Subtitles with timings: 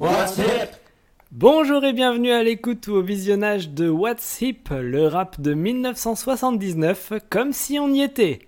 [0.00, 0.70] What's Hip?
[1.30, 7.12] Bonjour et bienvenue à l'écoute ou au visionnage de What's Hip, le rap de 1979,
[7.28, 8.38] comme si on y était.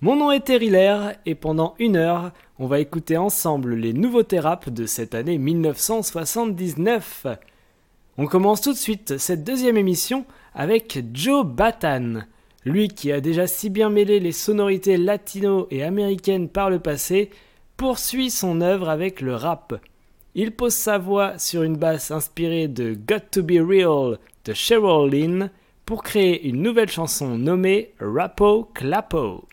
[0.00, 4.40] Mon nom est Terry Lair et pendant une heure, on va écouter ensemble les nouveautés
[4.40, 7.26] rap de cette année 1979.
[8.16, 10.24] On commence tout de suite cette deuxième émission
[10.54, 12.22] avec Joe Batan.
[12.64, 17.28] Lui qui a déjà si bien mêlé les sonorités latino et américaines par le passé,
[17.76, 19.78] poursuit son œuvre avec le rap.
[20.38, 25.10] Il pose sa voix sur une basse inspirée de Got to Be Real de Cheryl
[25.10, 25.50] Lynn
[25.86, 29.48] pour créer une nouvelle chanson nommée Rapo Clapo.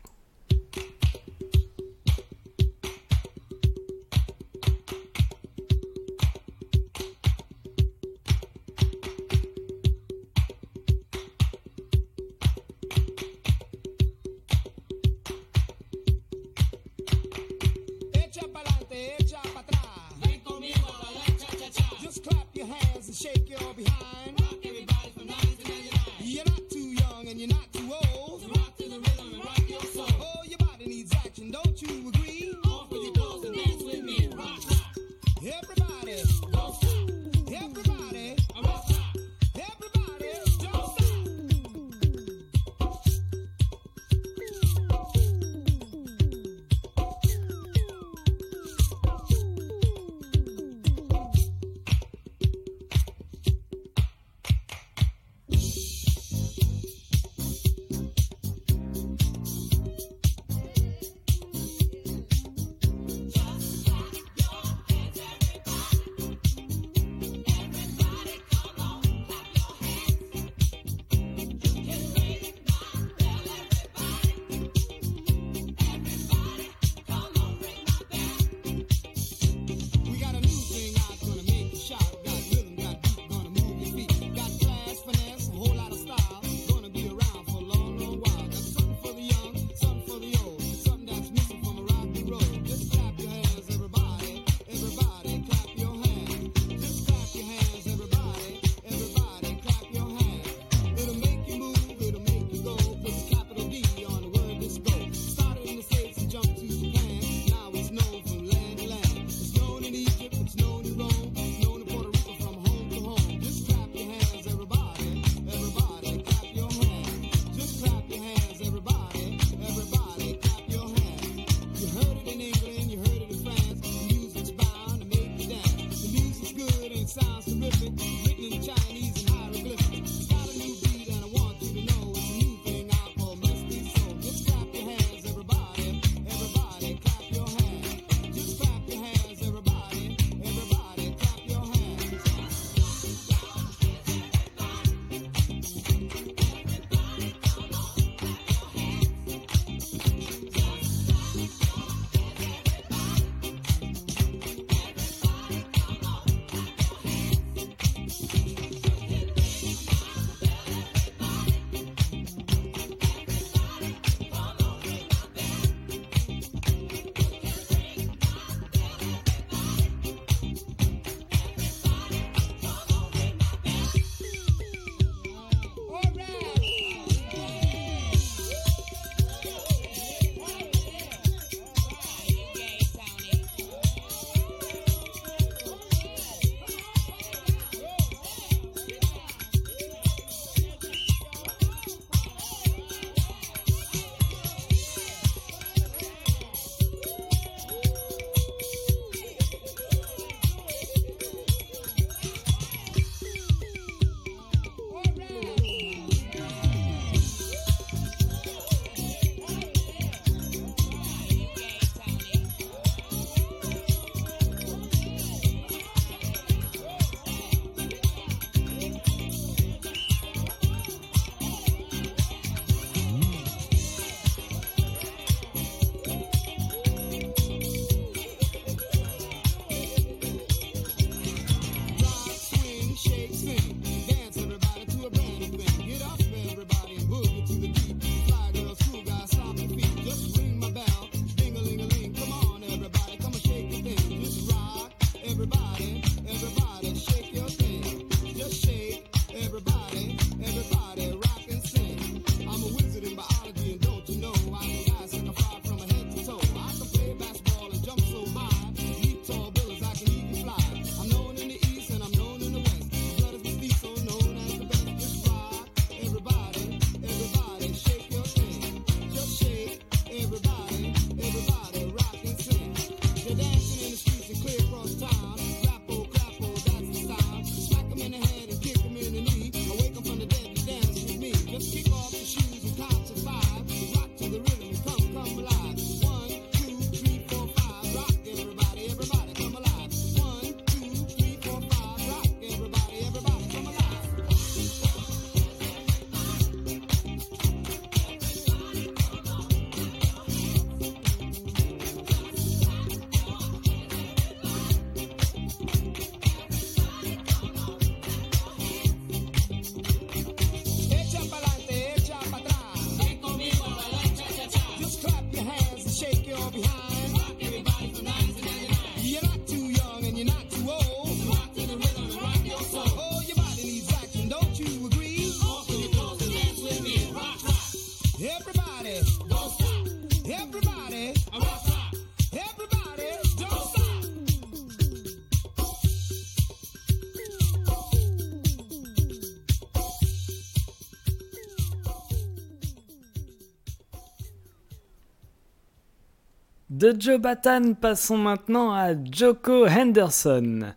[346.83, 350.73] De Joe Batan, passons maintenant à Joko Henderson.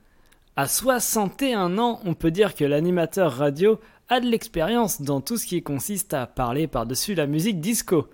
[0.55, 5.47] À 61 ans, on peut dire que l'animateur radio a de l'expérience dans tout ce
[5.47, 8.07] qui consiste à parler par-dessus la musique disco.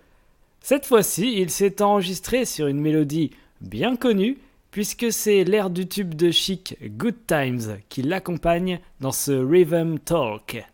[0.63, 4.39] Cette fois-ci, il s'est enregistré sur une mélodie bien connue,
[4.71, 10.65] puisque c'est l'air du tube de chic Good Times qui l'accompagne dans ce Rhythm Talk.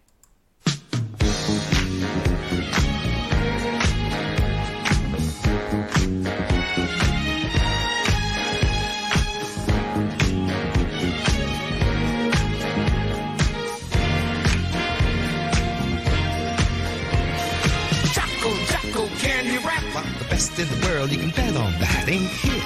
[20.59, 22.09] In the world, you can bet on that.
[22.09, 22.63] Ain't here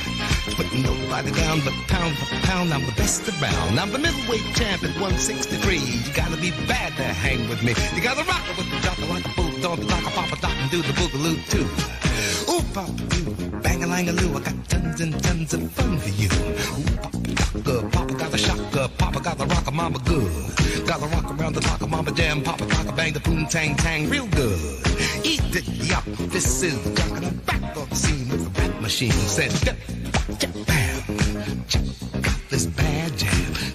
[0.57, 3.79] putting nobody down, but pound for pound, I'm the best around.
[3.79, 5.77] I'm the middleweight champ at 163.
[5.77, 7.75] You gotta be bad to hang with me.
[7.95, 10.57] You gotta rock it with the Jocko like a boot, don't like a papa doc
[10.57, 11.69] and do the boogaloo too.
[12.51, 15.99] Ooh, papa doo, bang a lang a loo, I got tons and tons of fun
[15.99, 16.29] for you.
[16.33, 20.33] Ooh, papa docka, papa got a shocker, papa got the rocker, mama good.
[20.87, 24.27] Gotta rock around the clock, mama jam, papa clock, bang the boom tang tang real
[24.29, 24.92] good.
[25.55, 26.03] It, yup,
[26.33, 29.13] this is the jock and I'm back on the scene with the rap machine.
[29.13, 29.77] Said, "Dip,
[30.39, 31.83] dip, bam, check
[32.25, 33.72] out this bad jam.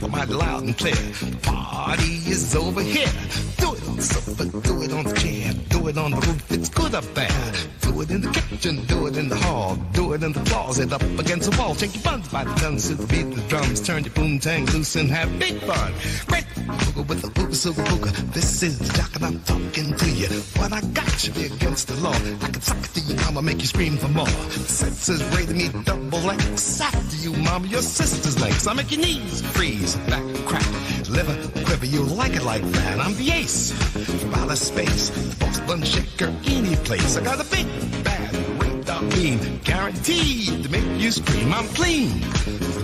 [0.00, 0.94] Holler mighty loud and clear.
[0.94, 3.12] The party is over here.
[3.58, 6.50] Do it on the sofa, do it on the chair, do it on the roof,
[6.50, 7.52] it's good up there.
[7.82, 10.92] Do it in the kitchen, do it in the hall, do it in the closet,
[10.92, 11.74] up against the wall.
[11.74, 14.96] Take your buns by the guns to beat the drums, turn your boom tang loose
[14.96, 15.92] and have big fun.
[16.26, 18.10] Great booga with the booga suga booga.
[18.32, 20.28] This is the jock and I'm talking to you.
[20.56, 22.14] What I got should be against the law.
[22.14, 24.24] I can suck it to you, I'ma make you scream for more.
[24.24, 26.80] The senses rated me double X.
[26.80, 28.66] After you, mama, your sister's legs.
[28.66, 31.86] I make your knees freeze, back crack, liver quiver.
[31.86, 33.00] You like it like that.
[33.00, 35.10] I'm the ace from outer space.
[35.38, 37.16] Boss bun shaker, any place.
[37.16, 37.66] I got a big
[38.04, 41.52] bad radar beam, guaranteed to make you scream.
[41.52, 42.20] I'm clean,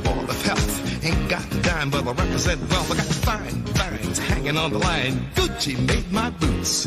[0.03, 1.05] ball of health.
[1.05, 2.91] Ain't got a dime, but I represent wealth.
[2.93, 5.15] I got fine vines hanging on the line.
[5.35, 6.87] Gucci made my boots.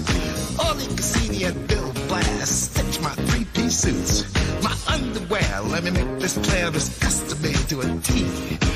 [0.60, 2.50] All can see at Bill Blass.
[2.50, 4.63] Stitch my three-piece suits.
[4.63, 8.68] My underwear, let me make this clear, is custom made to a T.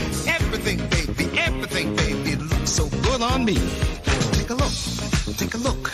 [0.53, 3.55] Everything, baby, everything, baby, it looks so good on me.
[4.33, 4.71] Take a look,
[5.31, 5.91] take a look.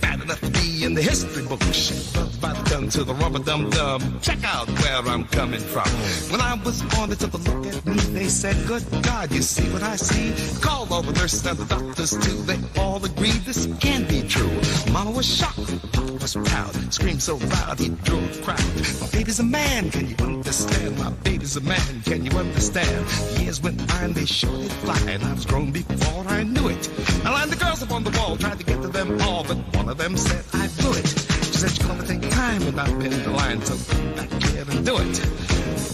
[0.00, 2.12] Bad enough to be in the history books.
[2.12, 4.20] The gun to the rubber dum dum.
[4.20, 5.88] Check out where I'm coming from.
[6.30, 7.94] When I was born, they took a look at me.
[7.94, 10.32] They said, Good God, you see what I see?
[10.60, 12.42] Called all the nurses and the doctors too.
[12.42, 14.50] They all agreed this can be true.
[14.92, 16.74] Mama was shocked, Papa was proud.
[16.92, 18.60] Screamed so loud he drew a crowd.
[19.00, 20.98] My baby's a man, can you understand?
[20.98, 23.06] My baby's a man, can you understand?
[23.40, 26.68] Years went by and they showed it fly, and I was grown before I knew
[26.68, 26.88] it.
[27.24, 29.56] I lined the girls up on the wall, tried to get to them all, but
[29.76, 31.06] one of them said I blew it.
[31.06, 33.74] She said you're gonna take time and I've been the line, so
[34.16, 35.14] back here and do it.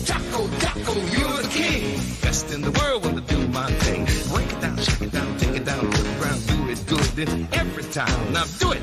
[0.05, 1.97] Jocko, Jocko, you're the king.
[2.23, 4.05] Best in the world when to do my thing.
[4.33, 7.49] Break it down, shake it down, take it down, put it around, do it good
[7.53, 8.33] every time.
[8.33, 8.83] Now do it,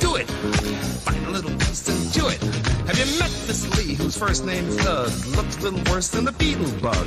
[0.00, 0.28] do it.
[1.04, 2.71] Find a little piece and do it.
[2.92, 5.10] Have you met Miss Lee, whose first name is Doug?
[5.34, 7.06] Looks a little worse than the beetle bug.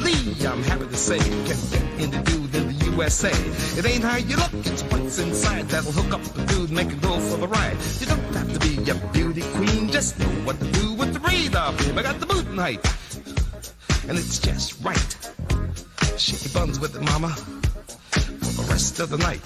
[0.00, 3.30] Lee, I'm happy to say, can get into dude in the USA.
[3.78, 7.00] It ain't how you look, it's what's inside that'll hook up the dude, make it
[7.00, 7.76] go for the ride.
[8.00, 11.20] You don't have to be a beauty queen, just know what to do with the
[11.20, 11.96] radar beam.
[11.96, 12.84] I got the boot height,
[14.08, 15.16] and it's just right.
[16.18, 19.42] Shake your buns with it, mama, for the rest of the night.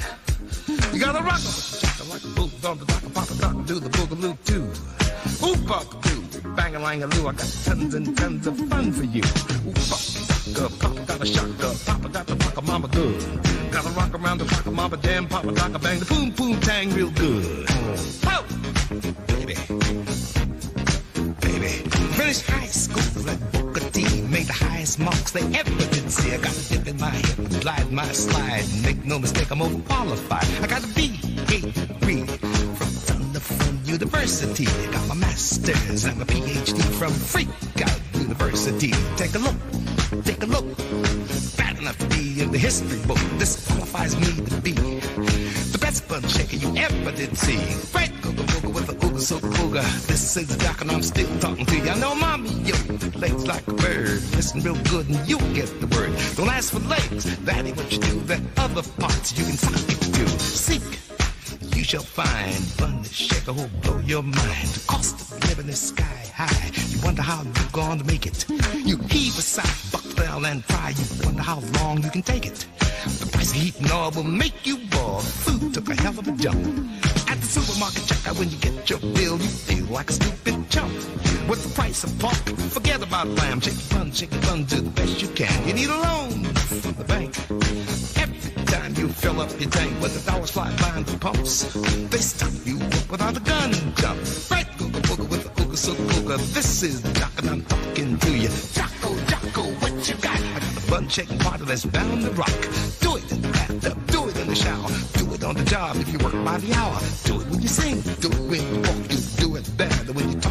[0.95, 3.91] You gotta rock 'em like a boot on the dock, a papa doc, do the
[3.91, 5.00] boogaloo too.
[5.41, 9.05] Papa do, bang a lang a loo, I got tons and tons of fun for
[9.05, 9.23] you.
[9.23, 13.73] Ooh, papa, papa got a shocker, papa got the rock mama good.
[13.73, 17.11] Gotta rock around the clock, mama jam, papa doc, bang the boom boom tang real
[17.13, 17.67] good.
[18.27, 18.45] Oh,
[19.29, 19.57] baby,
[21.41, 21.69] baby,
[22.19, 26.35] finished high school at Booker T, made the highest marks they ever did see.
[26.35, 30.63] I got a dip in my hip, glide my slide, make no mistake, I'm overqualified.
[30.63, 31.19] I got a B,
[31.49, 32.50] A Thunder
[34.01, 34.65] University.
[34.65, 37.49] Got my master's and my PhD from Freak
[37.85, 38.93] Out University.
[39.19, 39.57] Take a look,
[40.25, 40.65] take a look.
[41.59, 43.19] Bad enough to be in the history book.
[43.37, 47.59] This qualifies me to be the best bun shaker you ever did see.
[47.93, 49.83] Fred Googa Booga with a Ooga so Booga.
[50.07, 51.91] This is Doc and I'm still talking to you.
[51.91, 52.77] I know mommy, yo,
[53.19, 54.23] legs like a bird.
[54.35, 56.17] Listen real good and you get the word.
[56.37, 58.21] Don't ask for legs, that ain't what you do.
[58.21, 60.29] There other parts you can suck it to.
[60.41, 60.83] Seek
[61.77, 64.69] you shall find fun to shake a whole blow your mind.
[64.69, 66.71] The cost of living is sky high.
[66.91, 68.47] You wonder how you're gonna make it.
[68.75, 70.91] You heave a sigh, buck down and fry.
[70.91, 72.67] You wonder how long you can take it.
[73.21, 75.21] The price of heat and oil will make you boil.
[75.21, 76.65] Food took a hell of a jump.
[77.29, 80.93] At the supermarket checkout, when you get your bill, you feel like a stupid chump.
[81.49, 82.45] What's the price of pork?
[82.71, 83.61] Forget about lamb.
[83.61, 85.67] Shake bun, shake bun, do the best you can.
[85.67, 87.35] You need a loan from the bank.
[89.01, 91.63] You fill up your tank, with the dollars fly behind the pumps,
[92.11, 92.77] they stop you
[93.11, 94.21] without a gun jump.
[94.51, 96.37] Right, googa booga with a ooga so ooga.
[96.53, 98.51] This is Doc and I'm talking to you.
[98.75, 100.39] Jocko, Jocko, what you got?
[100.39, 102.61] I got a bun shaking party that's bound to rock.
[103.01, 105.97] Do it in the bathtub, do it in the shower, do it on the job
[105.97, 107.01] if you work by the hour.
[107.25, 110.29] Do it when you sing, do it when you walk, you do it better when
[110.29, 110.50] you talk.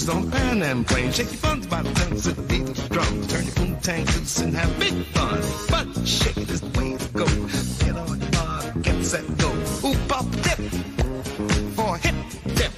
[0.00, 1.12] With on Pan Am plane.
[1.12, 3.26] Shake your buns by the tons to beat the drums.
[3.28, 5.40] Turn your boom tank loose and have big fun.
[5.70, 7.26] But shake it is the way to go.
[7.84, 9.50] Get on your bar, get set, go.
[9.86, 10.58] Ooh, pop, dip
[11.76, 12.14] for a hip
[12.54, 12.72] dip.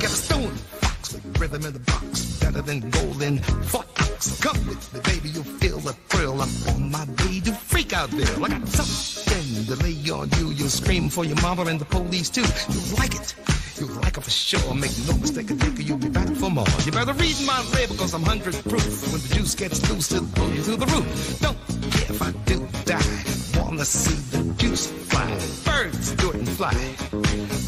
[0.00, 2.40] Get a stone fox with rhythm in the box.
[2.40, 4.40] Better than golden fort ox.
[4.40, 6.40] Come with me, baby, you'll feel the thrill.
[6.40, 8.44] I'm on my way to freak out there.
[8.44, 10.50] I got something to lay on you.
[10.50, 12.44] You'll scream for your mama and the police too.
[12.68, 13.53] You'll like it.
[13.78, 14.74] You'll like it for sure.
[14.74, 16.66] Make no mistake, I think you'll be back for more.
[16.84, 19.12] You better read my label, cause I'm hundred proof.
[19.12, 21.40] When the juice gets loose, it'll pull you through the roof.
[21.40, 21.58] Don't
[21.90, 23.60] care if I do die.
[23.60, 25.28] Wanna see the juice fly.
[25.64, 26.74] Birds do it and fly.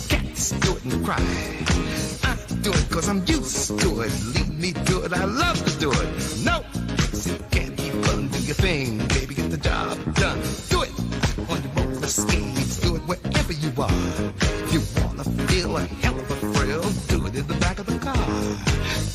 [0.09, 1.23] Cats do it and cry.
[2.23, 4.13] I do it cause I'm used to it.
[4.35, 6.09] Lead me to it, I love to do it.
[6.45, 6.63] No,
[7.27, 8.99] you can't keep on do your thing.
[9.09, 10.41] Baby, get the job done.
[10.69, 10.93] Do it
[11.51, 12.81] on your roller skates.
[12.81, 14.46] Do it wherever you are.
[15.57, 18.27] Feel a hell of a thrill, do it in the back of the car.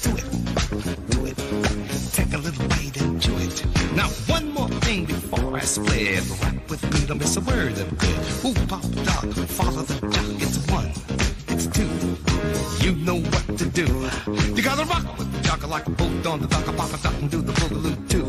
[0.02, 0.26] Do it,
[1.12, 1.38] do it.
[2.14, 3.64] Take a little bite chew it.
[3.96, 6.24] Now, one more thing before I split.
[6.42, 8.44] Rap with me, don't miss a word of it.
[8.44, 10.42] Ooh, pop, dog, follow the jock.
[10.42, 10.90] It's one,
[11.48, 11.86] it's two.
[12.84, 13.86] You know what to do.
[14.56, 16.66] You gotta rock with the jock like a boat on the dock.
[16.76, 18.26] Pop a dock and do the boogaloo too.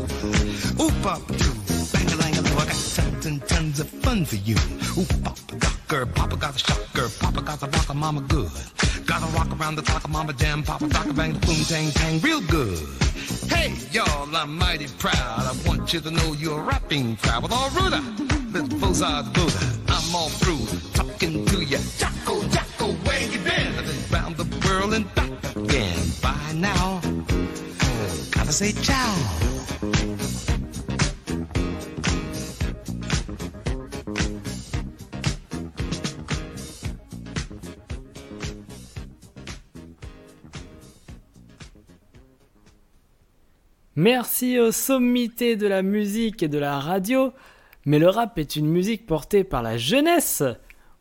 [0.83, 1.53] Ooh, pop, doo,
[1.91, 4.57] bang a lang a I got tons and tons of fun for you.
[4.99, 5.39] Ooh, pop
[6.01, 8.49] a Papa got a shocker, Papa got the rocker, Mama good.
[9.05, 12.41] Gotta rock around the clock, Mama jam, Papa docker, bang the boom, tang, tang, real
[12.41, 12.79] good.
[13.47, 15.13] Hey, y'all, I'm mighty proud.
[15.13, 18.01] I want you to know you're a rapping crowd with all Ruda.
[18.53, 19.65] Little Bozard Buddha.
[19.87, 21.79] I'm all through talking to you.
[21.97, 23.75] Jocko, Jocko, where you been?
[23.77, 25.99] I've been round the world and back again.
[26.21, 27.01] By now,
[28.31, 29.52] gotta say ciao.
[43.95, 47.31] Merci aux sommités de la musique et de la radio,
[47.85, 50.41] mais le rap est une musique portée par la jeunesse.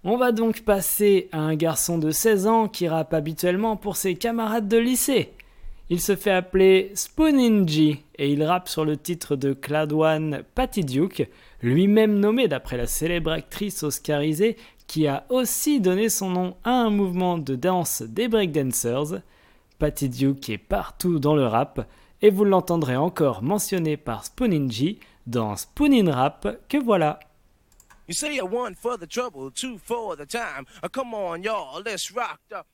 [0.05, 4.15] On va donc passer à un garçon de 16 ans qui rappe habituellement pour ses
[4.15, 5.33] camarades de lycée.
[5.89, 10.85] Il se fait appeler Spooninji et il rappe sur le titre de Cloud One Patty
[10.85, 11.31] Duke,
[11.63, 16.91] lui-même nommé d'après la célèbre actrice oscarisée qui a aussi donné son nom à un
[16.91, 19.23] mouvement de danse des breakdancers.
[19.79, 21.87] Patty Duke est partout dans le rap
[22.23, 27.21] et vous l'entendrez encore mentionné par Spooninji dans Spoonin Rap que voilà.
[28.09, 30.67] You say a one for the trouble, two for the time.
[30.83, 32.65] Uh, come on, y'all, let's rock the.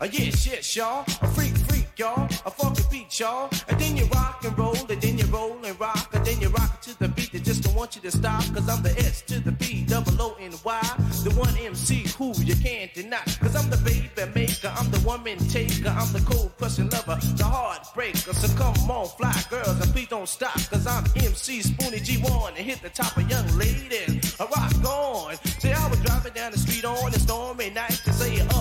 [0.00, 1.04] Uh, yes, yes, y'all.
[1.22, 1.54] A freak,
[1.98, 2.24] y'all.
[2.44, 3.50] A funky beat, y'all.
[3.68, 6.48] And then you rock and roll, and then you roll and rock, and then you
[6.48, 7.32] rock to the beat.
[7.32, 10.20] They just don't want you to stop, cause I'm the S to the B, double
[10.20, 10.80] O N Y.
[11.24, 13.22] The one MC who you can't deny.
[13.40, 17.44] Cause I'm the baby maker, I'm the woman taker, I'm the cold crushing lover, the
[17.44, 18.34] heartbreaker.
[18.34, 22.58] So come on, fly girls, and please don't stop, cause I'm MC Spoonie G1 and
[22.58, 24.40] hit the top of young ladies.
[24.40, 25.36] I rock on.
[25.60, 28.00] See, I was driving down the street on a stormy night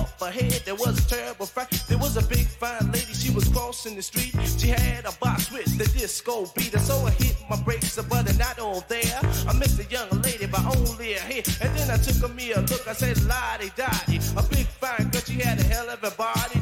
[0.05, 1.69] say up ahead there was a terrible fight.
[1.87, 4.33] There was a big fine lady, she was crossing the street.
[4.57, 8.29] She had a box with the disco beat, and so I hit my brakes, but
[8.29, 9.19] I'm not all there.
[9.47, 12.51] I missed the young lady by only a hair, and then I took a me
[12.53, 12.87] a look.
[12.87, 16.59] I said, Lottie Dottie, a big fine girl, she had a hell of a body.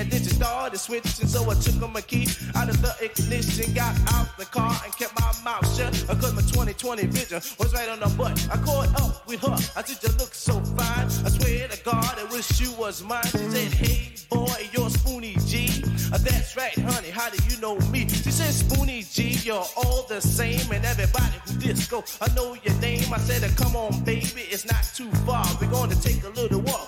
[0.00, 3.74] And then she started switching, so I took her my key out of the ignition,
[3.74, 5.92] got out the car, and kept my mouth shut.
[6.18, 8.32] Cause my 2020 vision was right on the butt.
[8.50, 9.58] I caught up with her.
[9.76, 11.06] I said, You look so fine.
[11.06, 13.22] I swear to God, I wish you was mine.
[13.24, 15.84] She said, Hey, boy, you're Spoonie G.
[16.12, 17.10] Uh, that's right, honey.
[17.10, 18.08] How do you know me?
[18.08, 20.72] She said, Spoonie G, you're all the same.
[20.72, 23.12] And everybody who disco, I know your name.
[23.12, 25.44] I said, Come on, baby, it's not too far.
[25.60, 26.79] We're going to take a little walk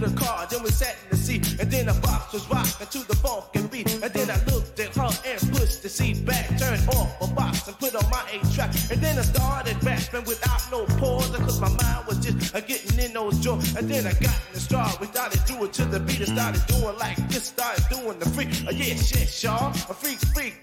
[0.00, 3.06] the car, then we sat in the seat, and then the box was rocking to
[3.06, 3.92] the funk and beat.
[4.02, 7.68] And then I looked at her and pushed the seat back, turned off the box
[7.68, 8.70] and put on my eight track.
[8.90, 12.98] And then I started rapping without no pause, cause my mind was just uh, getting
[12.98, 13.76] in those joints.
[13.76, 16.66] And then I got in the start, we started doing to the beat, and started
[16.66, 18.48] doing like this, started doing the freak.
[18.66, 20.62] Uh, yeah, shit, y'all, a freak, freak.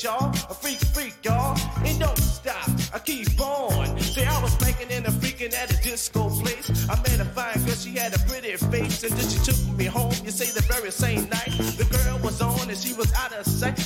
[0.00, 0.30] freaks, y'all.
[0.50, 1.58] A freak, freak, y'all.
[1.84, 3.98] And don't stop, I keep on.
[4.00, 6.88] Say I was making and a freaking at a disco place.
[6.88, 9.02] I met a fine girl, she had a pretty face.
[9.02, 11.52] And then she took me home, you say the very same night.
[11.76, 13.76] The girl was on and she was out of sight.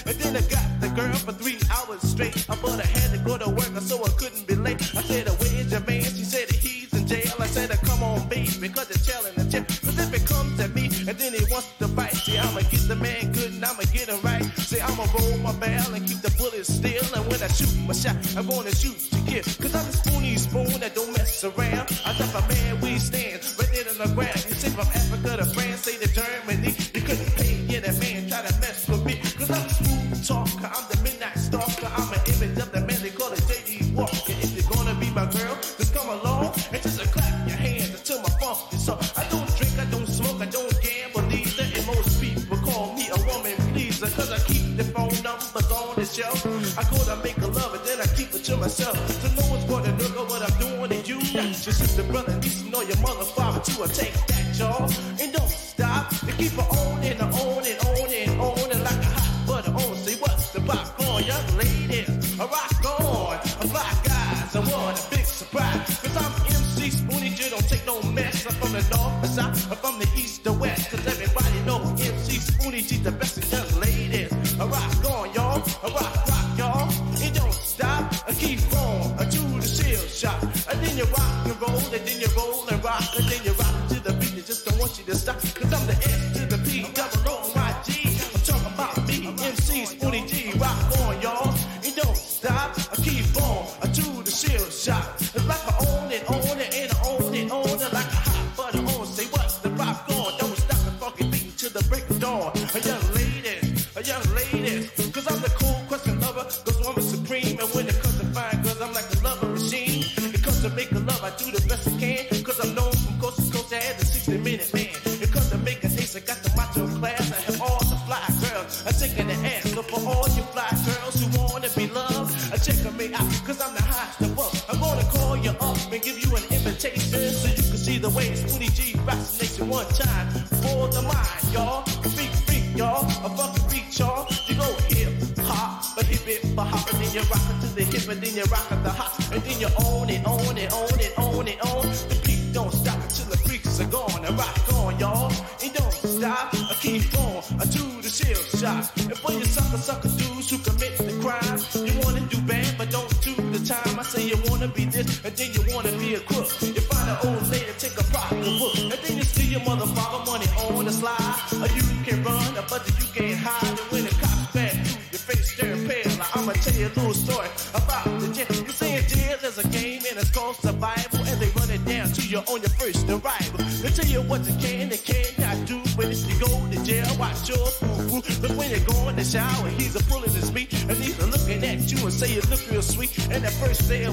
[18.05, 18.37] shot.
[18.37, 19.14] I wanna shoot
[67.69, 68.47] take no mess.
[68.47, 70.91] I'm from the north, the south, I'm from the east, to west.
[70.91, 74.33] Cause everybody know MC Spoonie, she's the best of young ladies.
[74.61, 75.63] A rock on, y'all.
[75.83, 76.89] A rock, rock, y'all.
[77.23, 78.13] It don't stop.
[78.29, 79.19] I keep on.
[79.19, 80.43] I do the shield shot.
[80.71, 83.53] And then you rock and roll, and then you roll and rock, and then you
[83.53, 84.35] rock to the beat.
[84.35, 85.37] I just don't want you to stop.
[85.41, 87.24] Cause I'm the S to the P double.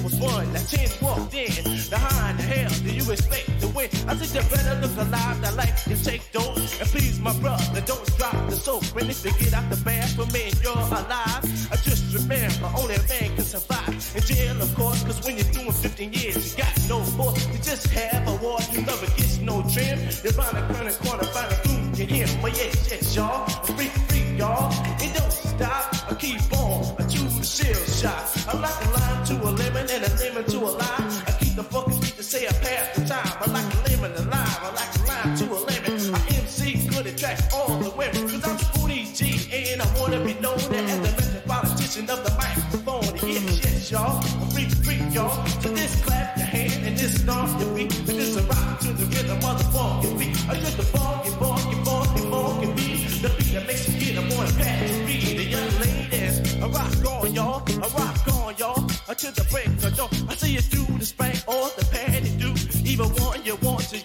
[0.03, 0.51] was fun.
[0.53, 1.63] Now chance walked in.
[1.89, 3.89] Behind in the hell do you expect to win?
[4.07, 5.41] I think you better look alive.
[5.41, 6.57] That life can shake dope.
[6.57, 8.83] And please, my brother, don't drop the soap.
[8.95, 11.43] When they to get out the bathroom and you're alive.
[11.71, 13.93] I just remember only a man can survive.
[14.15, 17.45] In jail, of course, cause when you're doing 15 years, you got no force.
[17.47, 18.59] You just have a war.
[18.71, 19.99] You never gets no trim.
[20.23, 22.27] You're round the corner, corner, find a room, you hear.
[22.41, 23.45] But yes, yes, y'all.
[23.45, 24.71] a free, free, y'all.
[24.99, 26.11] It don't stop.
[26.11, 26.95] I keep on.
[26.99, 28.23] I choose the shield shot.
[28.49, 31.07] I'm like a lime to a lemon and a lemon to a lime.
[31.29, 33.33] I keep the fucking beat to say I pass the time.
[33.43, 34.23] I like a lemon to.
[34.31, 36.15] I like a lime to a lemon.
[36.15, 38.21] I MC good attract all the women.
[38.29, 39.21] Cause I'm Spoonie G
[39.71, 43.29] and I wanna be known as the Metropolitan politician of the microphone.
[43.29, 44.17] Yes, yes, y'all.
[44.41, 45.35] I'm free, to free, y'all.
[45.63, 47.93] To this clap your hand and this stomp your feet.
[48.09, 50.35] And this a rock to the rhythm of the funky beat.
[50.49, 53.01] I just a funky, funky, funky, funky beat.
[53.21, 55.00] The beat that makes you get a more fast.
[59.11, 60.09] or to the break or dawn.
[60.29, 62.53] I see you do the spank or the patty do.
[62.89, 63.99] Even one you once you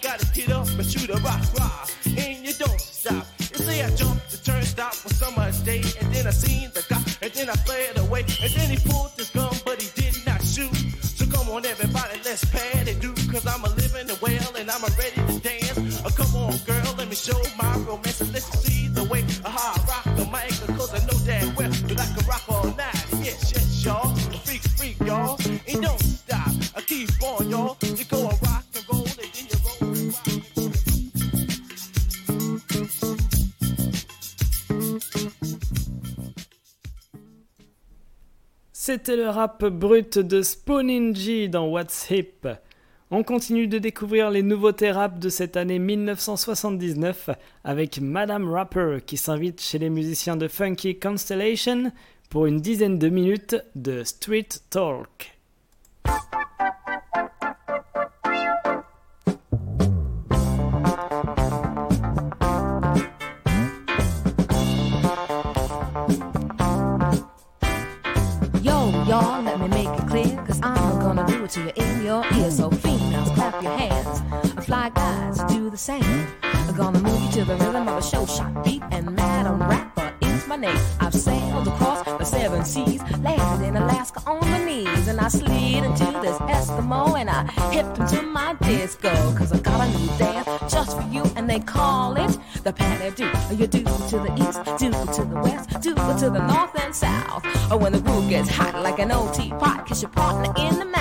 [38.97, 42.47] C'était le rap brut de Spooninji dans What's Hip.
[43.11, 47.29] On continue de découvrir les nouveautés rap de cette année 1979
[47.63, 51.91] avec Madame Rapper qui s'invite chez les musiciens de Funky Constellation
[52.31, 55.36] pour une dizaine de minutes de Street Talk.
[71.47, 72.51] It to you in your ear.
[72.51, 74.65] So females, clap your hands.
[74.65, 76.27] Fly guys, do the same.
[76.43, 80.13] I'm gonna move you to the rhythm of a show shot beat and Madam Rapper
[80.21, 80.79] is my name.
[80.99, 85.83] I've sailed across the seven seas, landed in Alaska on my knees, and I slid
[85.89, 89.11] into this Eskimo and I hipped him to my disco.
[89.37, 93.09] Cause I got a new dance just for you, and they call it the Patty
[93.15, 93.55] Do.
[93.55, 97.45] You do to the east, do to the west, do to the north and south.
[97.71, 100.85] Or when the groove gets hot like an old teapot, kiss your partner in the
[100.85, 100.96] mouth.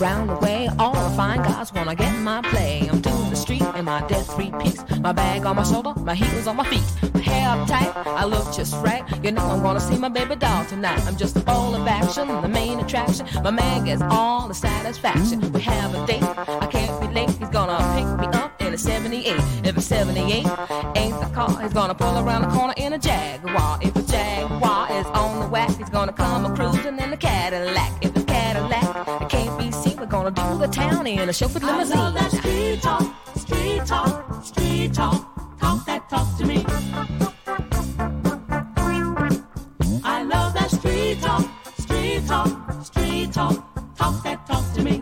[0.00, 0.68] Around the way.
[0.78, 2.88] All the fine guys wanna get my play.
[2.90, 4.82] I'm doing the street in my dead three piece.
[5.00, 7.14] My bag on my shoulder, my heels on my feet.
[7.14, 9.02] My hair up tight, I look just right.
[9.24, 11.00] You know I'm gonna see my baby doll tonight.
[11.06, 13.26] I'm just a ball of action, the main attraction.
[13.42, 15.52] My man gets all the satisfaction.
[15.52, 17.30] We have a date, I can't be late.
[17.30, 19.36] He's gonna pick me up in a 78.
[19.64, 20.46] If it's 78,
[20.96, 21.60] ain't the car.
[21.60, 23.78] He's gonna pull around the corner in a Jaguar.
[23.80, 27.97] If a Jaguar is on the whack, he's gonna come a cruising in a Cadillac,
[30.78, 31.98] town in a chauffeured limousine.
[31.98, 36.64] I love that street talk, street talk, street talk, talk that talk to me.
[40.04, 41.44] I love that street talk,
[41.78, 43.56] street talk, street talk,
[43.96, 45.00] talk that talk to me.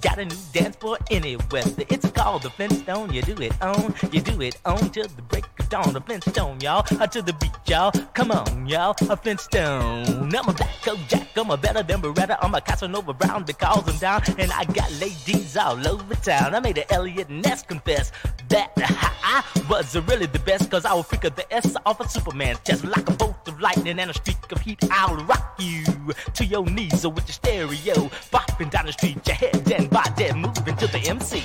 [0.00, 1.84] Got a new dance for any weather.
[1.88, 1.97] It's
[2.38, 3.12] called the Flintstone.
[3.12, 5.92] You do it on, you do it on till the break of dawn.
[5.92, 7.90] The Flintstone, y'all, uh, to the beat, y'all.
[8.14, 10.34] Come on, y'all, a Flintstone.
[10.34, 12.38] I'm a black coat jack, I'm a better than Beretta.
[12.40, 16.54] I'm a Casanova Brown because I'm down, and I got ladies all over town.
[16.54, 18.12] I made an Eliot Ness confess
[18.48, 22.60] that I was really the best, cause I will figure the S off a Superman's
[22.60, 24.78] chest like a bolt of lightning and a streak of heat.
[24.90, 25.84] I'll rock you
[26.34, 27.94] to your knees with your stereo,
[28.32, 31.44] bopping down the street, your head and body moving to the MC.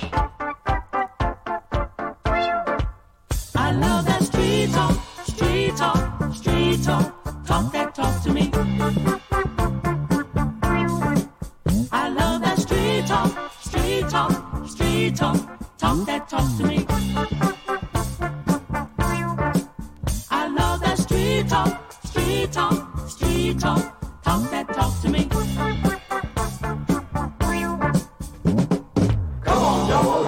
[3.73, 8.51] I love that street talk, street talk, street talk, talk that talk to me.
[11.91, 15.37] I love that street talk, street talk, street talk,
[15.79, 16.85] talk that talk to me.
[20.29, 25.25] I love that street talk, street talk, street talk, talk that talk to me.
[29.41, 30.22] Come on, y'all,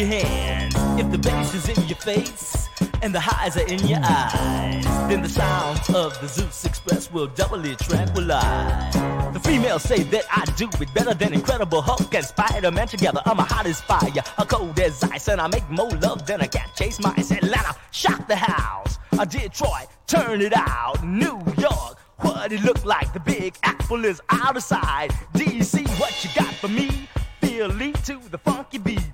[0.00, 0.74] your hands.
[0.98, 2.68] If the bass is in your face,
[3.02, 4.84] and the highs are in your eyes.
[5.08, 8.94] Then the sounds of the Zeus Express will doubly tranquilize.
[9.34, 13.20] The females say that I do it better than Incredible Hulk and Spider-Man together.
[13.26, 16.40] I'm a hot as fire, a cold as ice, and I make more love than
[16.40, 17.30] a cat chase mice.
[17.30, 18.98] Atlanta, shock the house.
[19.18, 21.04] I Detroit, turn it out.
[21.04, 23.12] New York, what it look like?
[23.12, 25.10] The Big Apple is out of sight.
[25.34, 27.08] DC, what you got for me?
[27.40, 29.09] Philly to the funky beat.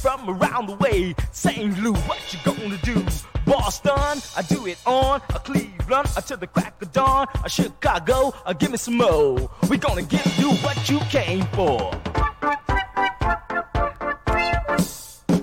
[0.00, 1.14] From around the way.
[1.30, 1.78] St.
[1.78, 3.04] Louis, what you gonna do?
[3.44, 5.20] Boston, I do it on.
[5.34, 7.26] A Cleveland, uh, to the crack of dawn.
[7.44, 9.50] A Chicago, uh, give me some more.
[9.68, 11.92] We gonna give you what you came for.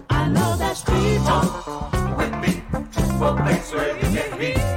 [0.09, 1.91] I know that street talk.
[2.17, 2.63] with me
[3.21, 4.76] a place where you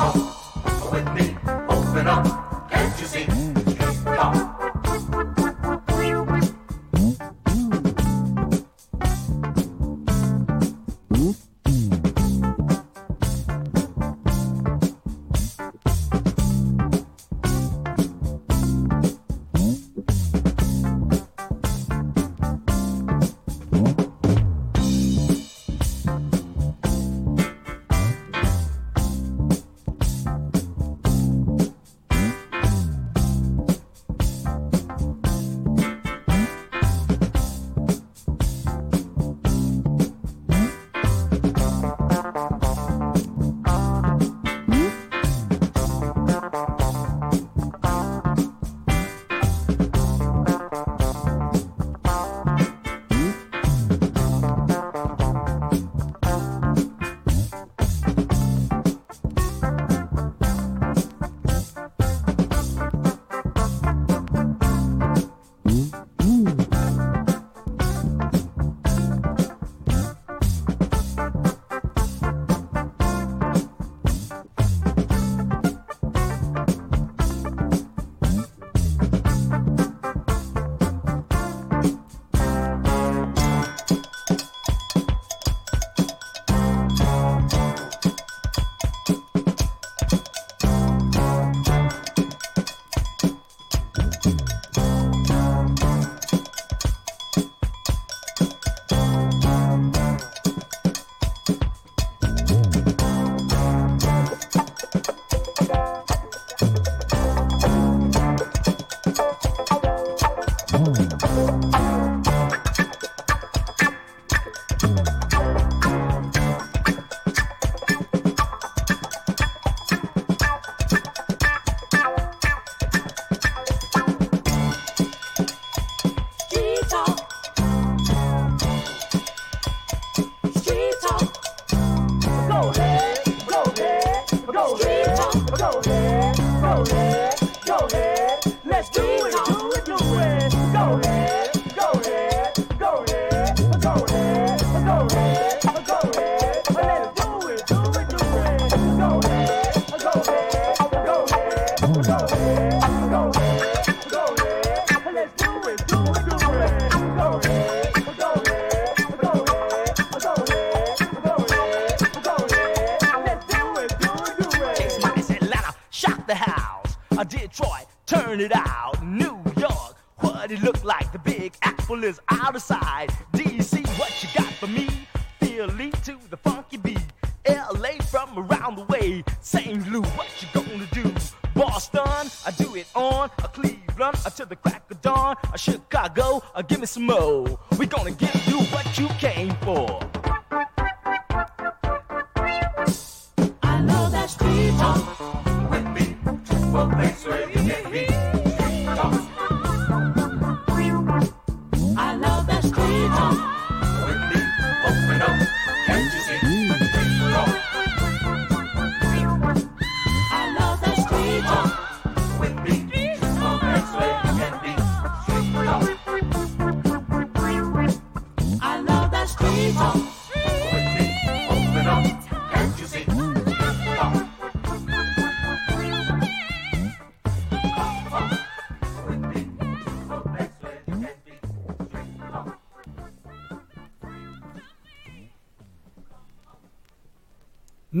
[0.00, 1.29] With me.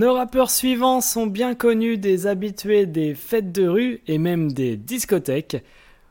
[0.00, 4.78] Nos rappeurs suivants sont bien connus des habitués des fêtes de rue et même des
[4.78, 5.62] discothèques.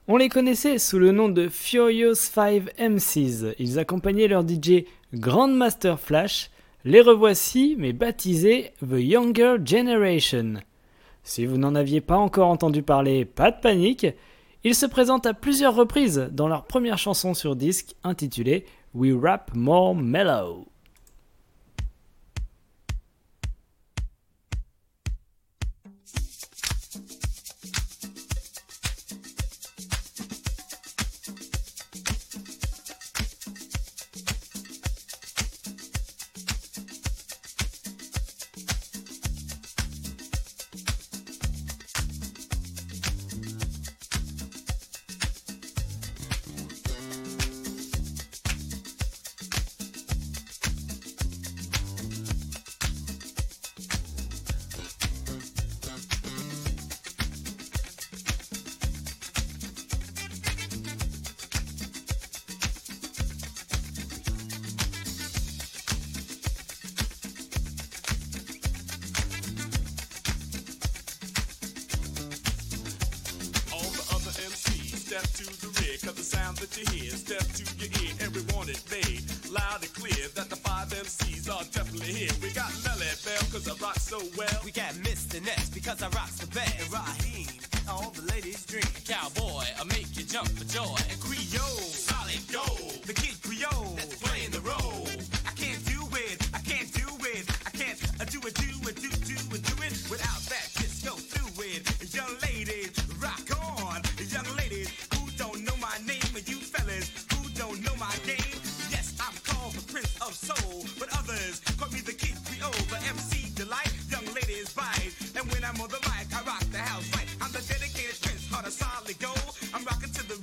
[0.07, 3.55] On les connaissait sous le nom de Furious 5 MCs.
[3.57, 4.83] Ils accompagnaient leur DJ
[5.15, 6.51] Grandmaster Flash.
[6.85, 10.59] Les revoici, mais baptisés The Younger Generation.
[11.23, 14.05] Si vous n'en aviez pas encore entendu parler, pas de panique.
[14.63, 19.49] Ils se présentent à plusieurs reprises dans leur première chanson sur disque intitulée We Rap
[19.55, 20.67] More Mellow.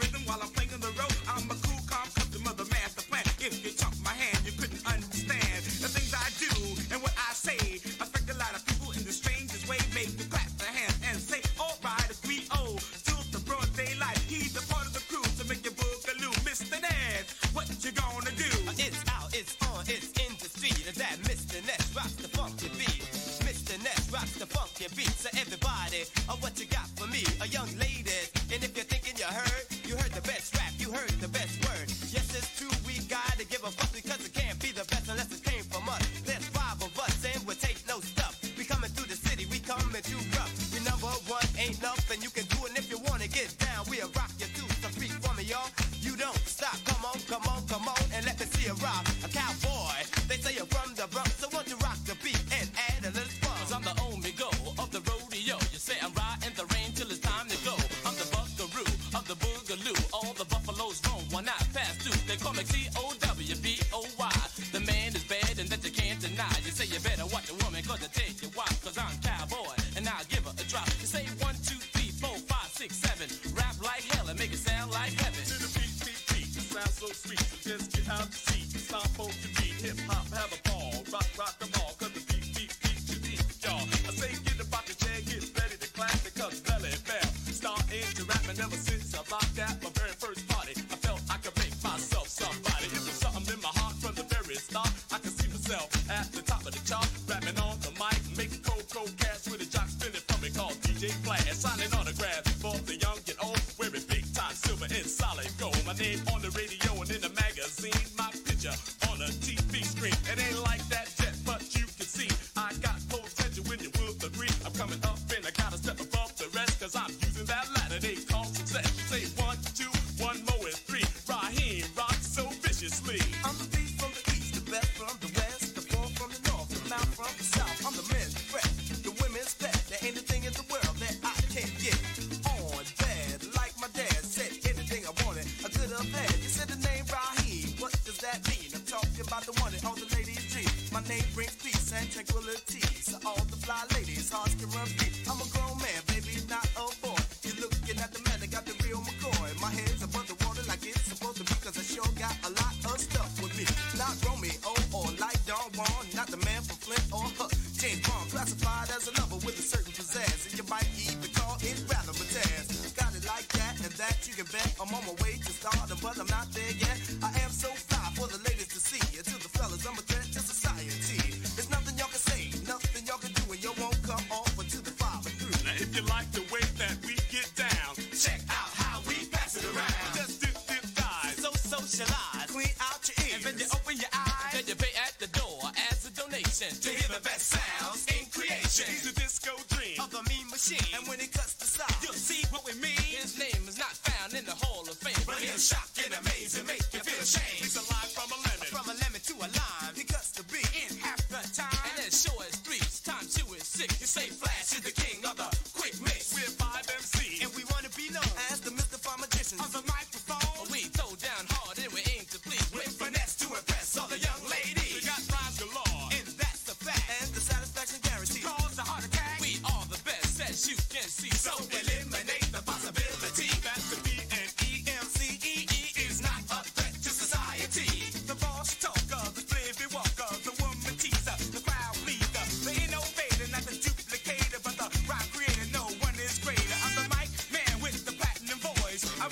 [0.07, 0.66] rhythm while I'm playing.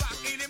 [0.03, 0.44] I any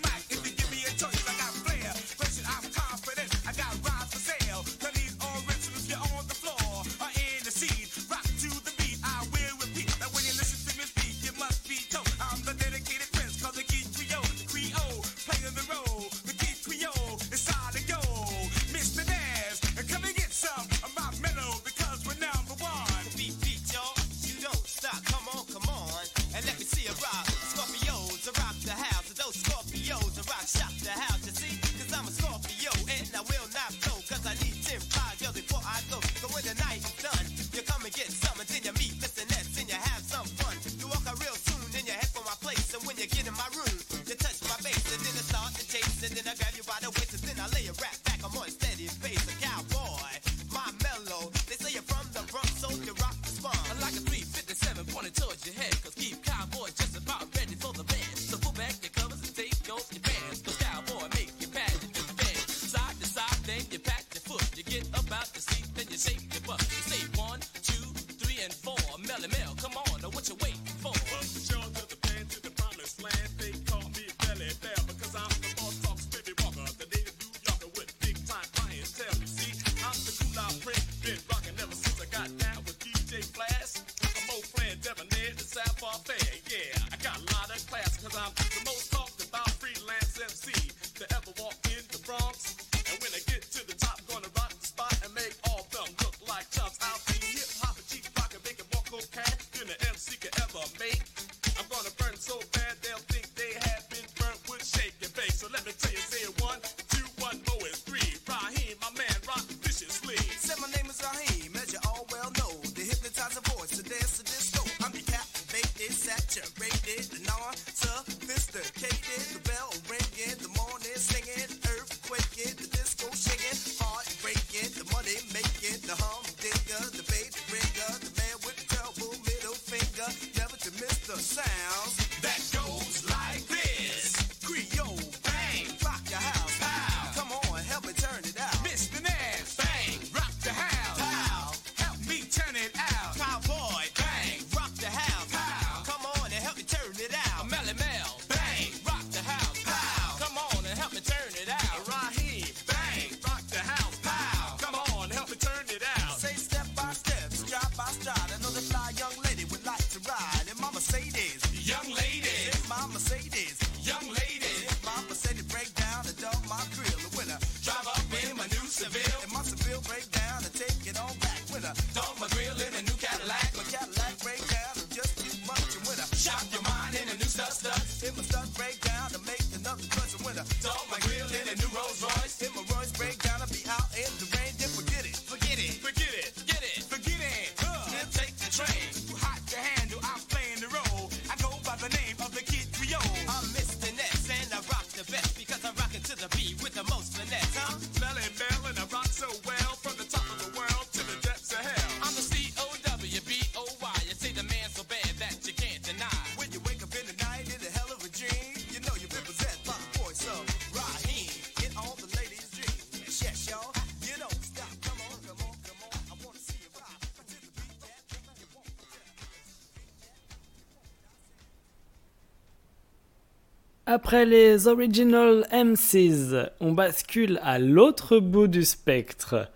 [223.95, 229.49] Après les Original MCs, on bascule à l'autre bout du spectre.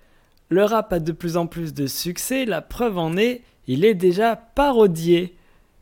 [0.48, 3.96] Le rap a de plus en plus de succès, la preuve en est, il est
[3.96, 5.36] déjà parodié.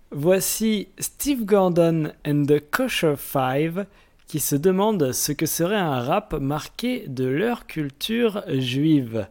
[0.10, 3.86] Voici Steve Gordon and the Kosher Five
[4.26, 9.28] qui se demandent ce que serait un rap marqué de leur culture juive.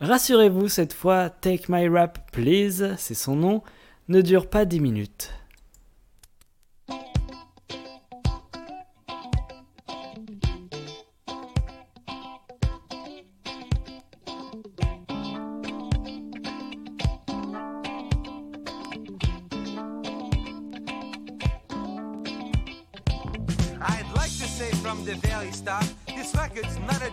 [0.00, 3.62] Rassurez-vous, cette fois, Take My Rap Please, c'est son nom,
[4.08, 5.30] ne dure pas 10 minutes.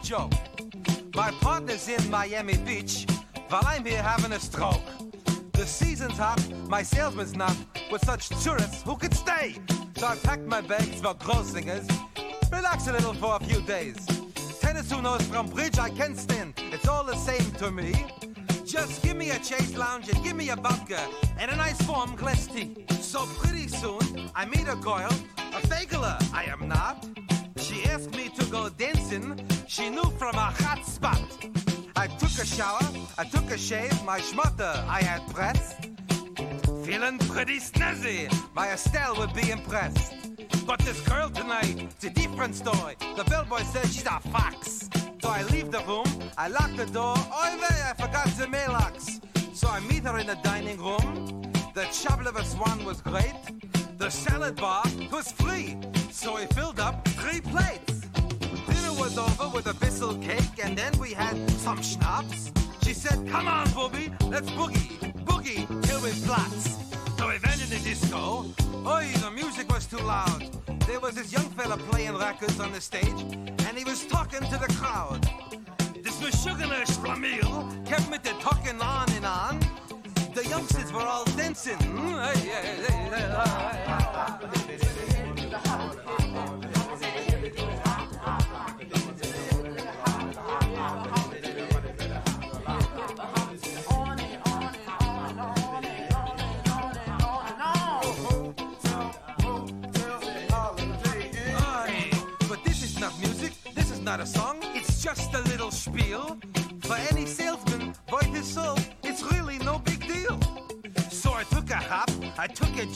[0.07, 0.31] Joke.
[1.15, 3.05] My partner's in Miami Beach,
[3.49, 4.79] while I'm here having a stroke.
[5.51, 7.53] The season's hot, my salesman's not,
[7.91, 9.57] with such tourists who could stay.
[9.97, 11.85] So I packed my bags for Grossinger's,
[12.49, 13.97] relax a little for a few days.
[14.61, 17.93] Tennis who knows from bridge I can't stand, it's all the same to me.
[18.63, 21.05] Just give me a chase lounge and give me a vodka
[21.37, 22.85] and a nice warm glass tea.
[23.01, 27.05] So pretty soon I meet a girl, a fakeler I am not.
[27.57, 31.21] She asked me to go dancing, she knew from a hot spot.
[31.95, 32.87] I took a shower,
[33.17, 35.89] I took a shave, my schmutter I had pressed.
[36.85, 40.13] Feeling pretty snazzy, my Estelle would be impressed.
[40.65, 42.95] But this girl tonight, it's a different story.
[43.15, 44.89] The bellboy says she's a fox.
[45.21, 46.07] So I leave the room,
[46.37, 47.15] I lock the door.
[47.17, 49.19] Oy vey, I forgot the mailbox.
[49.53, 51.41] So I meet her in the dining room.
[51.73, 53.35] The chopliver swan was great.
[53.97, 55.77] The salad bar was free.
[56.11, 57.96] So I filled up three plates.
[59.07, 62.51] Was over with a bissel cake, and then we had some schnapps.
[62.83, 66.75] She said, Come on, booby, let's boogie, boogie till we flats.
[67.17, 68.43] So we went in the disco.
[68.85, 70.49] Oi, the music was too loud.
[70.87, 73.21] There was this young fella playing records on the stage,
[73.65, 75.25] and he was talking to the crowd.
[76.03, 79.59] This was Sugar Flamil, kept me to talking on and on.
[80.33, 81.77] The youngsters were all dancing.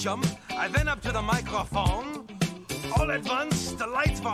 [0.04, 2.26] I went up to the microphone.
[2.98, 4.31] All at once, the lights were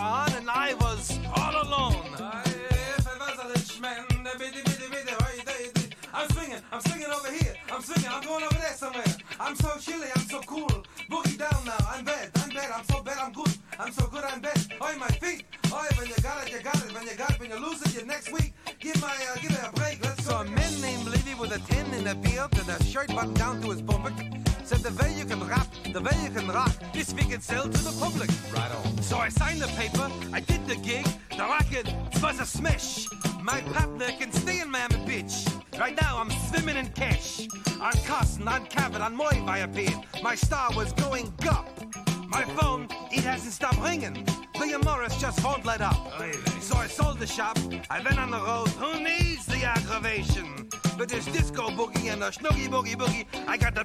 [52.31, 53.83] snoogie boogie boogie, I got the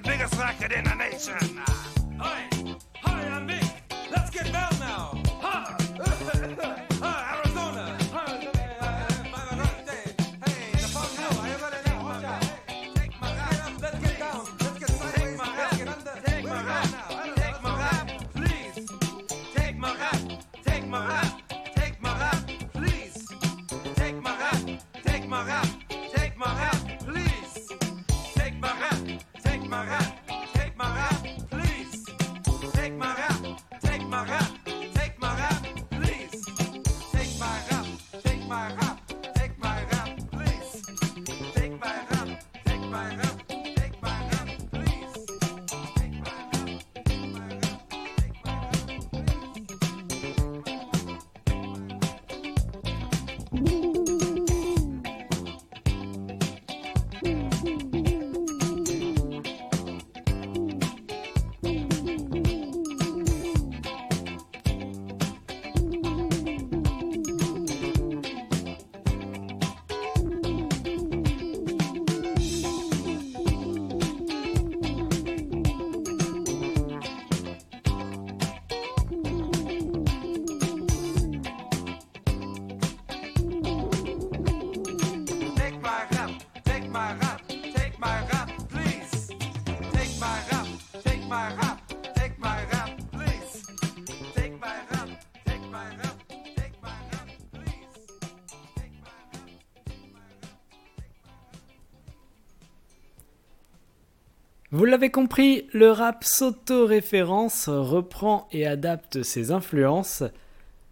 [104.83, 110.25] Vous l'avez compris, le rap s'auto-référence, reprend et adapte ses influences.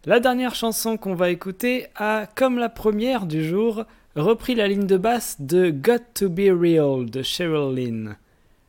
[0.05, 3.83] La dernière chanson qu'on va écouter a, comme la première du jour,
[4.15, 8.15] repris la ligne de basse de Got to Be Real de Cheryl Lynn.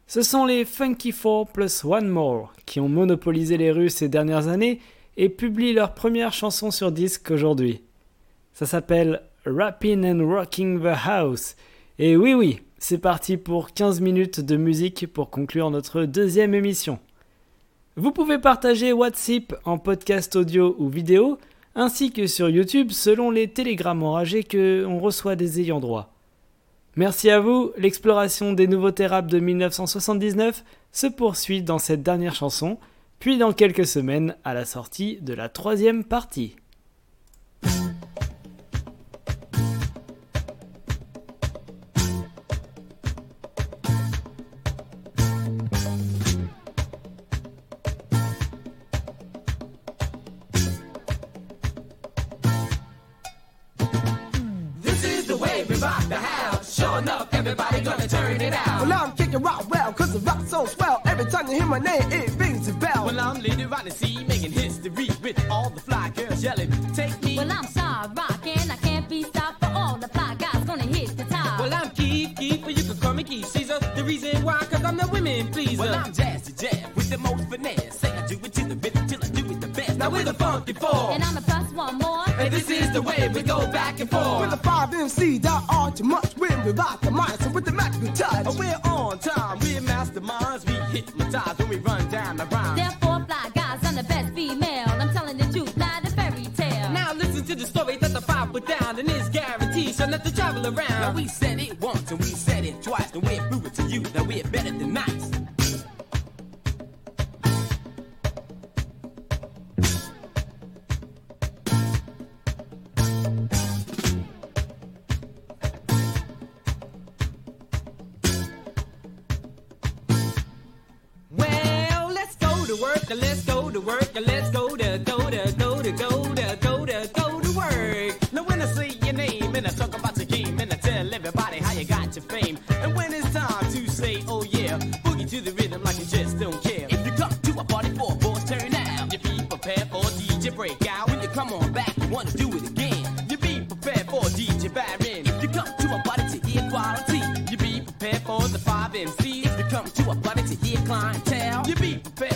[0.09, 4.49] Ce sont les Funky Four plus One More qui ont monopolisé les rues ces dernières
[4.49, 4.81] années
[5.17, 7.81] et publient leur première chanson sur disque aujourd'hui.
[8.55, 11.55] Ça s'appelle Rapping and Rocking the House.
[12.01, 16.99] Et oui, oui, c'est parti pour 15 minutes de musique pour conclure notre deuxième émission.
[17.95, 21.39] Vous pouvez partager WhatsApp en podcast audio ou vidéo,
[21.77, 26.13] ainsi que sur YouTube selon les télégrammes enragés que on reçoit des ayants droit.
[26.97, 32.79] Merci à vous, l'exploration des nouveautés rap de 1979 se poursuit dans cette dernière chanson,
[33.21, 36.57] puis dans quelques semaines à la sortie de la troisième partie.
[61.73, 62.22] My name,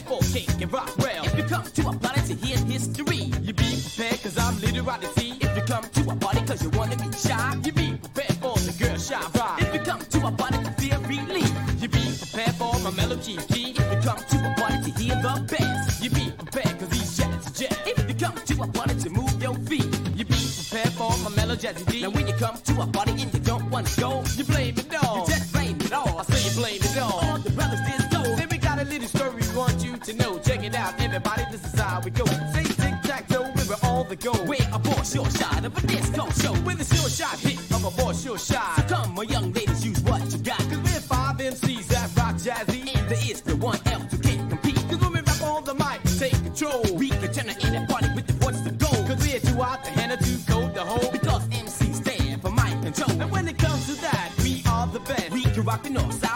[0.05, 1.25] KK Rockwell.
[1.25, 4.85] if you come to a party to hear history, You be prepared cause I'm Little
[4.85, 5.35] Rodney C.
[5.41, 8.55] if you come to a party cause you wanna be shy, You be prepared for
[8.59, 9.63] the girl shop ride.
[9.63, 13.37] if you come to a party to feel relief, You be prepared for my melody
[13.49, 13.71] key.
[13.77, 17.17] if you come to a party to hear the best, You be prepared cause these
[17.17, 17.79] jazz jazz.
[17.87, 21.31] if you come to a party to move your feet, You be prepared for my
[21.37, 21.69] melody
[22.03, 24.86] now when you come to a party and you don't wanna go, you blame it
[35.17, 36.53] sure shot of a disco show.
[36.67, 38.77] with a sure shot hit of a boy sure shot.
[38.77, 40.59] So come, my young ladies, use what you got.
[40.59, 42.95] Cause we're five MCs that rock jazzy.
[42.95, 44.77] And there is no one else who can't compete.
[44.91, 46.83] Cause when we rap on the mic, take control.
[46.95, 49.07] We can turn in a party with the voice of gold.
[49.09, 51.13] Cause we're too hot, to handle too cold to hold.
[51.13, 53.23] Because MCs stand for mic control.
[53.23, 55.31] And when it comes to that, we are the best.
[55.31, 56.36] We can rock the north, south,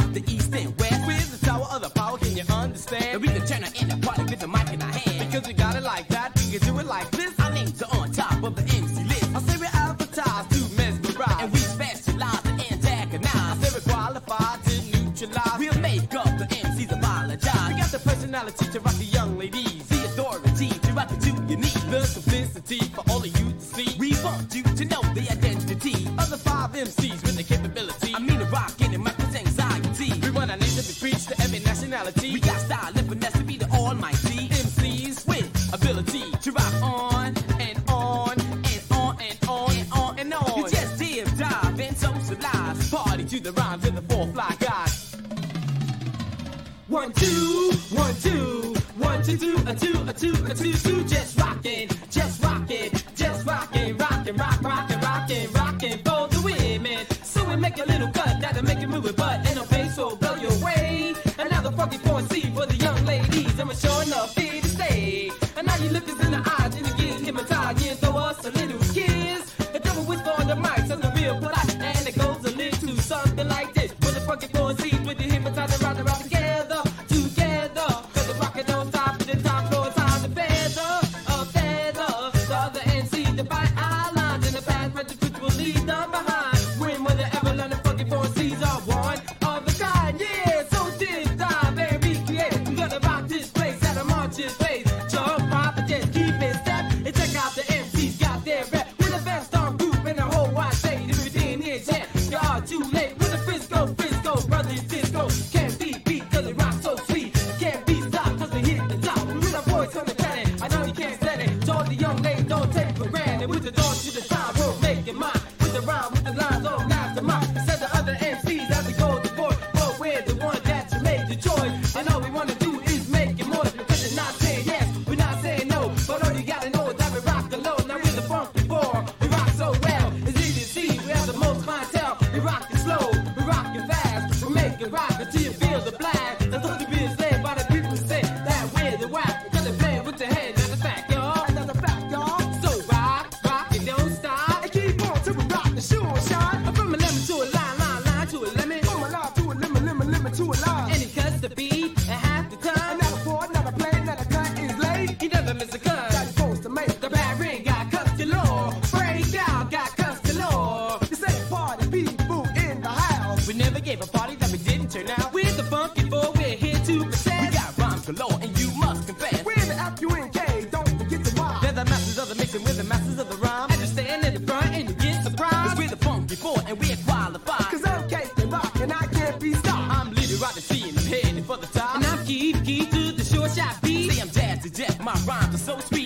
[182.41, 184.11] Keep key to the short shot beat.
[184.11, 186.00] Say I'm jazzed to death, my rhymes are so sweet.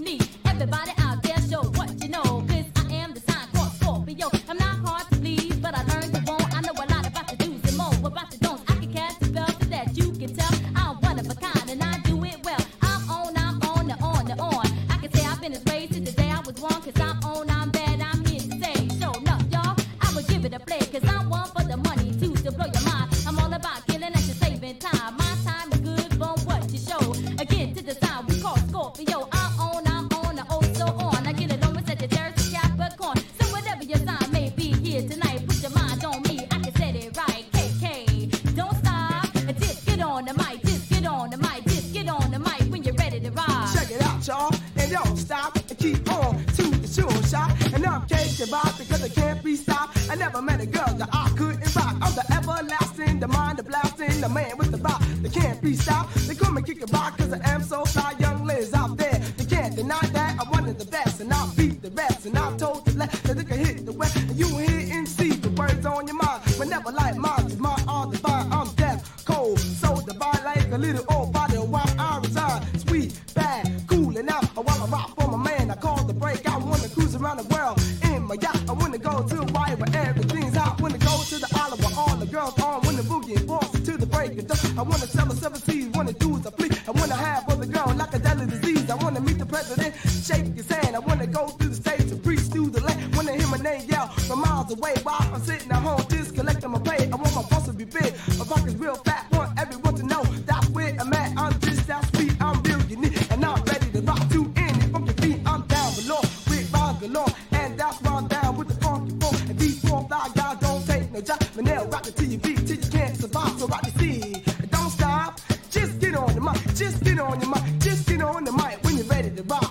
[0.00, 0.26] need.
[0.46, 1.09] Everybody out.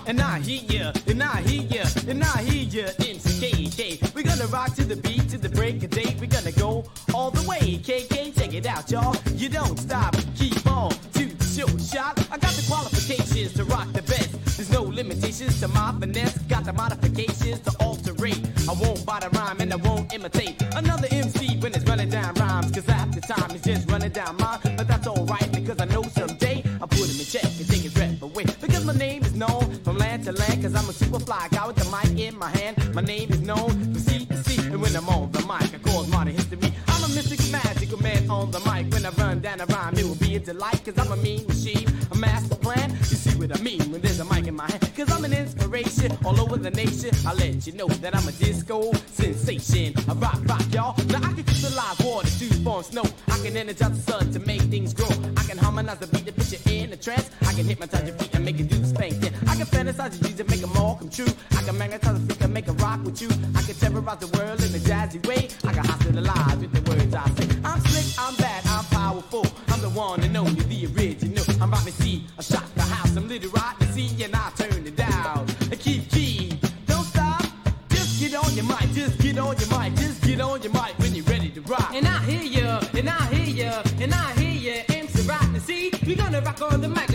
[0.06, 2.90] and I hear ya, and I hear ya, and I hear ya.
[2.98, 6.16] MCKK, we're gonna rock to the beat to the break of day.
[6.20, 7.78] We're gonna go all the way.
[7.78, 9.16] KK, check it out, y'all.
[9.36, 12.18] You don't stop, keep on to show shot.
[12.30, 14.32] I got the qualifications to rock the best.
[14.56, 16.38] There's no limitations to my finesse.
[16.48, 18.40] Got the modifications to alterate.
[18.68, 22.70] I won't bother rhyme and I won't imitate another MC when it's running down rhymes.
[22.70, 24.36] Cause half the time it's just running down
[30.70, 32.94] cause I'm a super fly guy with the mic in my hand.
[32.94, 34.40] My name is known for sea to
[34.72, 36.72] and when I'm on the mic, I cause modern history.
[36.86, 38.92] I'm a mystic, magical man on the mic.
[38.92, 41.46] When I run down a rhyme, it will be a delight, cause I'm a mean
[41.46, 42.90] machine, a master plan.
[42.90, 45.32] You see what I mean when there's a mic in my hand, cause I'm an
[45.32, 47.10] inspiration all over the nation.
[47.26, 49.94] I let you know that I'm a disco sensation.
[50.08, 50.94] I rock, rock, y'all.
[51.06, 51.70] Now I can keep the
[52.04, 53.04] water, dew, form, snow.
[53.28, 55.10] I can energize the sun to make things grow.
[55.36, 57.30] I can harmonize the beat to put you in a trance.
[57.42, 59.14] I can hypnotize your feet and make you do spank.
[59.20, 60.40] Yeah, I can fantasize you, use
[61.10, 61.34] and true.
[61.58, 63.28] I can magnetize a freak and make a rock with you.
[63.54, 65.48] I can terrorize the world in a jazzy way.
[65.64, 67.48] I can hospitalize with the words I say.
[67.64, 69.46] I'm slick, I'm bad, I'm powerful.
[69.68, 71.44] I'm the one and only, the original.
[71.60, 73.16] I'm Rodney C, I shot the house.
[73.16, 75.46] I'm Little to see, and I turn it down.
[75.70, 77.44] I keep key, don't stop.
[77.88, 80.98] Just get on your mic, just get on your mic, just get on your mic
[80.98, 81.92] when you're ready to rock.
[81.94, 85.92] And I hear ya, and I hear ya, and I hear ya, MC Rodney C.
[86.06, 87.09] We gonna rock on the mic.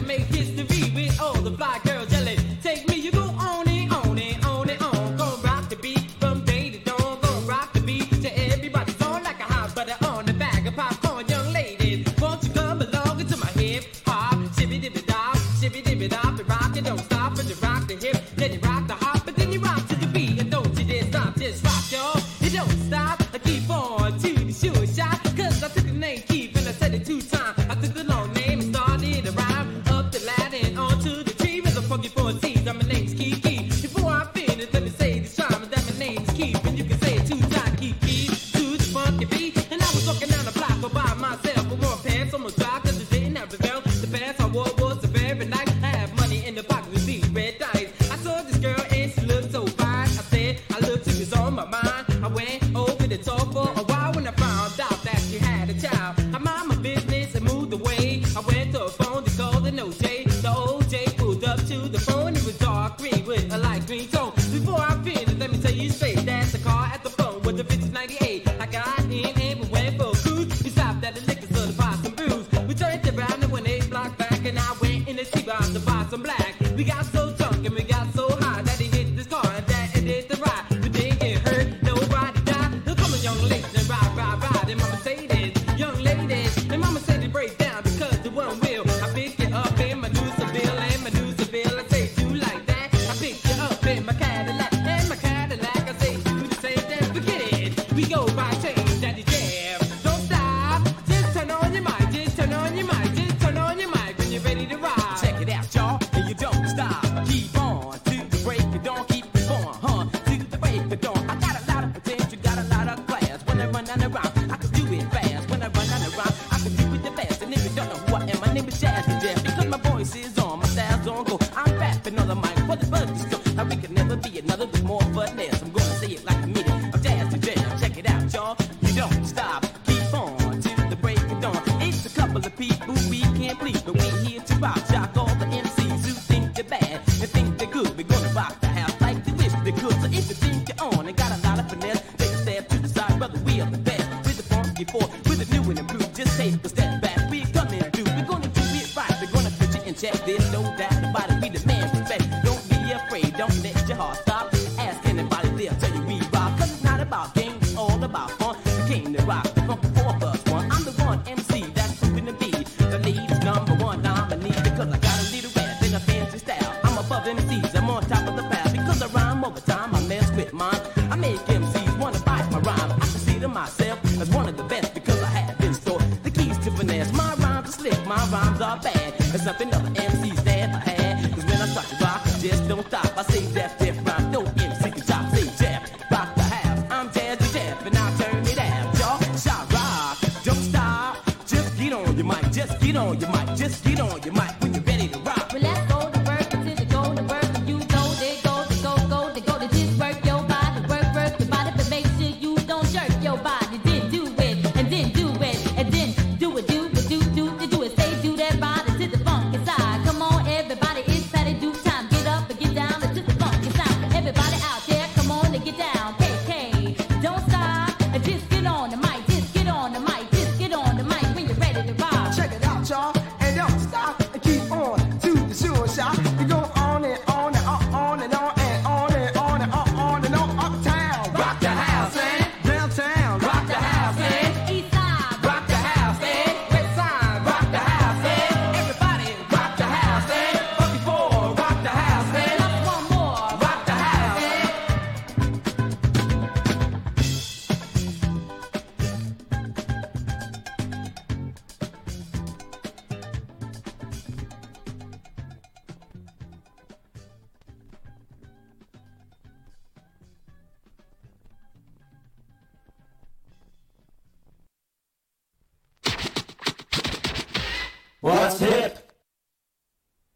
[32.05, 32.54] before I see